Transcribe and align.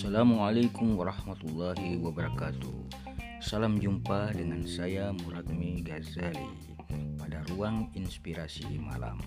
Assalamualaikum 0.00 0.96
warahmatullahi 0.96 2.00
wabarakatuh 2.00 2.88
Salam 3.44 3.76
jumpa 3.76 4.32
dengan 4.32 4.64
saya 4.64 5.12
Muradmi 5.12 5.84
Ghazali 5.84 6.72
Pada 7.20 7.44
ruang 7.52 7.92
inspirasi 7.92 8.80
malam 8.80 9.20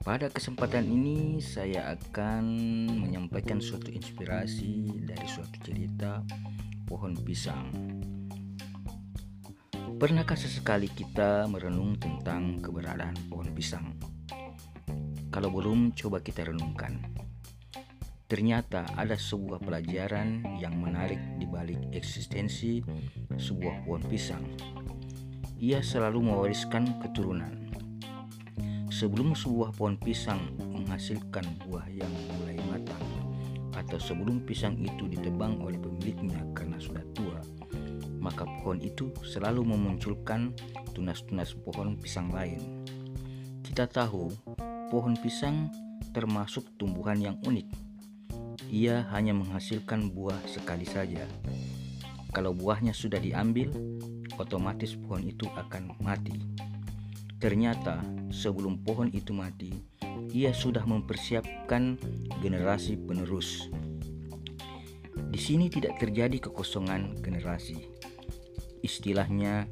Pada 0.00 0.32
kesempatan 0.32 0.88
ini 0.88 1.44
saya 1.44 1.92
akan 1.92 2.48
menyampaikan 2.96 3.60
suatu 3.60 3.92
inspirasi 3.92 5.04
dari 5.04 5.28
suatu 5.28 5.60
cerita 5.60 6.24
pohon 6.88 7.12
pisang 7.20 7.68
Pernahkah 10.00 10.40
sesekali 10.40 10.88
kita 10.88 11.44
merenung 11.44 12.00
tentang 12.00 12.56
keberadaan 12.64 13.20
pohon 13.28 13.52
pisang? 13.52 13.92
Kalau 15.28 15.52
belum, 15.52 15.92
coba 15.92 16.24
kita 16.24 16.48
renungkan. 16.48 17.17
Ternyata 18.28 18.84
ada 18.92 19.16
sebuah 19.16 19.56
pelajaran 19.64 20.44
yang 20.60 20.76
menarik 20.76 21.16
di 21.40 21.48
balik 21.48 21.80
eksistensi 21.96 22.84
sebuah 23.40 23.88
pohon 23.88 24.04
pisang. 24.04 24.44
Ia 25.56 25.80
selalu 25.80 26.28
mewariskan 26.28 27.00
keturunan. 27.00 27.72
Sebelum 28.92 29.32
sebuah 29.32 29.72
pohon 29.72 29.96
pisang 29.96 30.44
menghasilkan 30.60 31.64
buah 31.64 31.88
yang 31.88 32.12
mulai 32.36 32.60
matang, 32.68 33.00
atau 33.72 33.96
sebelum 33.96 34.44
pisang 34.44 34.76
itu 34.76 35.08
ditebang 35.08 35.64
oleh 35.64 35.80
pemiliknya 35.80 36.44
karena 36.52 36.76
sudah 36.76 37.08
tua, 37.16 37.40
maka 38.20 38.44
pohon 38.44 38.76
itu 38.84 39.08
selalu 39.24 39.64
memunculkan 39.72 40.52
tunas-tunas 40.92 41.56
pohon 41.64 41.96
pisang 41.96 42.28
lain. 42.28 42.84
Kita 43.64 43.88
tahu 43.88 44.28
pohon 44.92 45.16
pisang 45.16 45.72
termasuk 46.12 46.76
tumbuhan 46.76 47.16
yang 47.16 47.40
unik 47.48 47.87
ia 48.68 49.08
hanya 49.16 49.32
menghasilkan 49.32 50.12
buah 50.12 50.38
sekali 50.44 50.84
saja. 50.84 51.24
Kalau 52.36 52.52
buahnya 52.52 52.92
sudah 52.92 53.16
diambil, 53.16 53.72
otomatis 54.36 54.92
pohon 54.94 55.24
itu 55.24 55.48
akan 55.56 55.96
mati. 56.04 56.36
Ternyata, 57.40 58.04
sebelum 58.28 58.84
pohon 58.84 59.08
itu 59.14 59.32
mati, 59.32 59.72
ia 60.34 60.52
sudah 60.52 60.84
mempersiapkan 60.84 61.96
generasi 62.44 63.00
penerus. 63.00 63.72
Di 65.28 65.40
sini 65.40 65.72
tidak 65.72 65.96
terjadi 66.02 66.50
kekosongan 66.50 67.16
generasi. 67.24 67.88
Istilahnya 68.84 69.66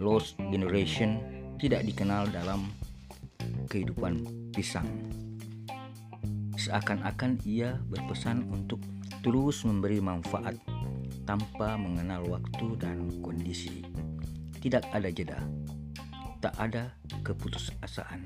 lost 0.00 0.36
generation 0.50 1.22
tidak 1.62 1.86
dikenal 1.86 2.28
dalam 2.34 2.66
kehidupan 3.70 4.26
pisang. 4.50 4.86
Seakan-akan 6.54 7.42
ia 7.44 7.82
berpesan 7.90 8.46
untuk 8.48 8.78
terus 9.20 9.66
memberi 9.66 9.98
manfaat 9.98 10.54
tanpa 11.26 11.74
mengenal 11.74 12.24
waktu 12.30 12.78
dan 12.78 13.10
kondisi. 13.24 13.82
Tidak 14.60 14.94
ada 14.94 15.08
jeda, 15.12 15.40
tak 16.40 16.54
ada 16.56 16.94
keputusasaan, 17.24 18.24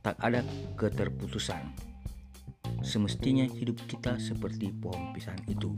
tak 0.00 0.16
ada 0.20 0.40
keterputusan. 0.76 1.60
Semestinya 2.80 3.44
hidup 3.44 3.76
kita 3.84 4.16
seperti 4.16 4.72
pohon 4.72 5.12
pisang 5.12 5.36
itu, 5.44 5.76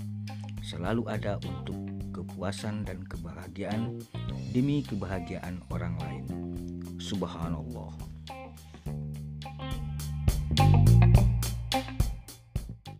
selalu 0.62 1.10
ada 1.10 1.38
untuk 1.42 1.74
kepuasan 2.14 2.86
dan 2.86 3.02
kebahagiaan 3.02 3.98
demi 4.54 4.86
kebahagiaan 4.86 5.58
orang 5.74 5.98
lain. 5.98 6.24
Subhanallah. 7.02 8.11